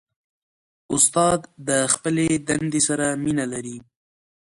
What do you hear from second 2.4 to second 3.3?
دندې سره